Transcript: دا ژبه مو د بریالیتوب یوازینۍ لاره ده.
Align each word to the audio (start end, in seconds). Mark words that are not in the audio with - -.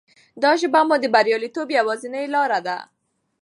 دا 0.41 0.51
ژبه 0.61 0.81
مو 0.87 0.95
د 0.99 1.05
بریالیتوب 1.15 1.67
یوازینۍ 1.79 2.25
لاره 2.35 2.59
ده. 2.67 2.77